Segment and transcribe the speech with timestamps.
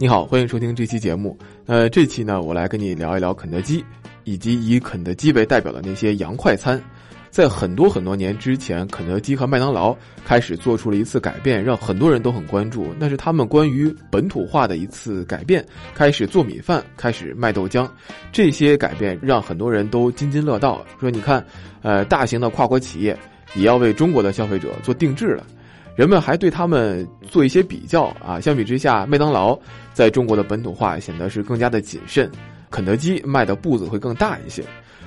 [0.00, 1.36] 你好，欢迎收听这期节目。
[1.66, 3.84] 呃，这期呢，我来跟你聊一聊肯德基，
[4.22, 6.80] 以及以肯德基为代表的那些洋快餐。
[7.30, 12.94] 在很多很多年之前，肯德基和麦当劳开始做出了一次改变，让很多人都很关注。
[12.96, 15.66] 那是他们关于本土化的一次改变，
[15.96, 17.88] 开始做米饭，开始卖豆浆。
[18.30, 21.44] 这些改变让很多人都津津乐道，说你看，
[21.82, 23.18] 呃，大型的跨国企业
[23.56, 25.44] 也要为中国的消费者做定制了。
[25.98, 29.58] 人们还对他们做一些比较啊，相比之下，麦当劳
[29.92, 32.30] 在中国的本土化显得是更加的谨慎，
[32.70, 34.62] 肯德基迈的步子会更大一些。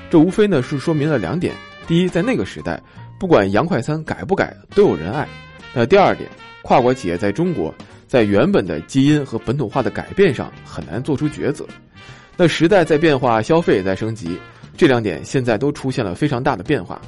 [0.09, 1.55] 这无非呢是说明了两点：
[1.87, 2.77] 第一，在那个时代，
[3.17, 5.25] 不管洋快餐改不改都有人爱；
[5.73, 6.29] 那第二点，
[6.61, 7.73] 跨国企业在中国
[8.05, 11.65] 在原本的基因和本土化的改变上很难做出抉择。
[12.35, 14.37] 那时代在变化，消费也在升级，
[14.75, 17.01] 这两点现在都出现了非常大的变化，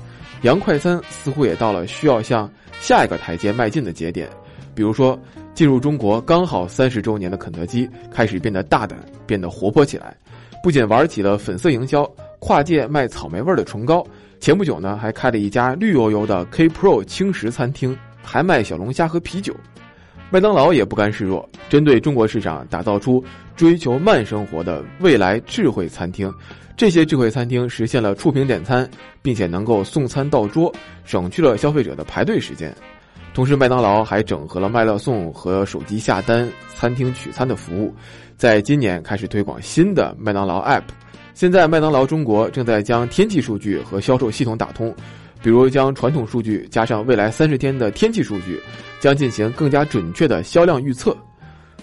[0.44, 2.50] 洋快餐似乎也到了需要向。
[2.82, 4.30] 下一个台阶迈进的节点，
[4.76, 5.18] 比如说
[5.54, 10.14] 进入中国刚好三十周年的肯德基开始变得大胆，变得活泼起来，
[10.62, 12.04] 不仅玩起了粉色营销，
[12.40, 14.06] 跨界卖草莓味的唇膏，
[14.42, 19.56] 前不久呢还开了一家绿油油的 K Pro 轻食餐厅，还卖小龙虾和啤酒。
[20.34, 23.24] 麦当劳也不甘示弱，针对中国市场打造出
[23.56, 26.34] 追求慢生活的未来智慧餐厅。
[26.76, 28.90] 这些智慧餐厅实现了触屏点餐，
[29.22, 30.74] 并且能够送餐到桌，
[31.06, 32.76] 省去了消费者的排队时间。
[33.36, 37.94] 同时，麦当劳还整合了麦乐送和手机下单、餐厅取餐的服务，
[38.36, 40.82] 在今年开始推广新的麦当劳 App。
[41.36, 44.92] 现在，麦当劳中国正在将天气数据和销售系统打通，
[45.44, 48.60] 比如将传统数据加上未来三十天的天气数据，
[49.02, 51.16] 将进行更加准确的销量预测。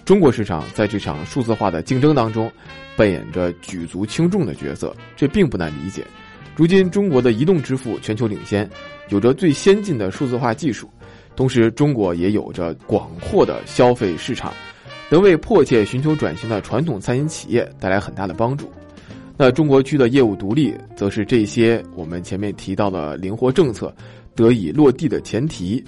[0.06, 2.50] 中国市场在这场数字化的竞争当中，
[2.96, 6.02] 扮演着举足轻重的角色，这并不难理解。
[6.56, 8.68] 如今，中国的移动支付全球领先，
[9.10, 10.90] 有着最先进的数字化技术，
[11.36, 14.52] 同时，中国也有着广阔的消费市场，
[15.10, 18.72] 能为迫切寻求转型的传统餐饮企业带来很大的帮助。
[19.42, 23.90] 那中国区的业务独立，则是这些我们前面提到的灵活政策
[24.34, 25.82] 得以落地的前提。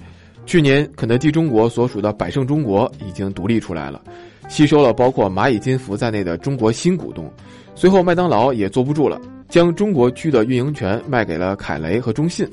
[0.47, 4.01] 去年，肯德基中国所属的百胜中国已经独立出来了，
[4.49, 7.31] 吸收了包括蚂蚁金服在内的中国新股东。
[7.75, 12.49] 随后，麦当劳也坐不住了，将中国区的运营权卖给了凯雷和中信。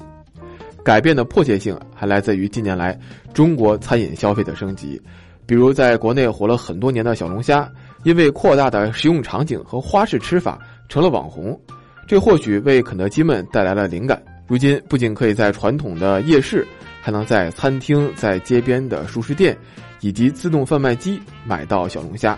[0.83, 2.99] 改变的迫切性还来自于近年来
[3.33, 5.01] 中国餐饮消费的升级，
[5.45, 7.71] 比如在国内火了很多年的小龙虾，
[8.03, 11.57] 因为扩大的食用场景和花式吃法成了网红，
[12.05, 14.21] 这或许为肯德基们带来了灵感。
[14.47, 16.67] 如今，不仅可以在传统的夜市。
[17.01, 19.57] 还能在餐厅、在街边的熟食店，
[20.01, 22.37] 以及自动贩卖机买到小龙虾。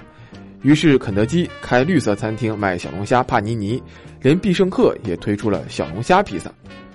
[0.62, 3.82] 于是，肯德基开绿色餐厅卖小龙虾帕尼尼，
[4.22, 6.52] 连必胜客也推出了小龙虾披萨。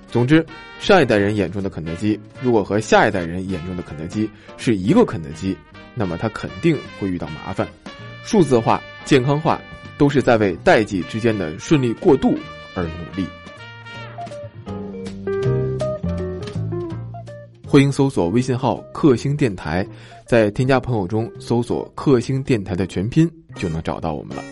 [0.08, 0.46] 总之，
[0.78, 5.54] 上一代人眼中的肯德基，如果和下一代人眼中的肯德基是一个肯德基，
[5.92, 7.66] 那么他肯定会遇到麻烦。
[8.22, 9.60] 数字化、健康化，
[9.98, 12.34] 都是在为代际之间的顺利过渡
[12.74, 13.26] 而努力。
[17.66, 19.86] 欢迎搜索微信号“克星电台”，
[20.24, 24.42] 在添加朋友中搜索“克星电台”的全拼，就能找到我们了。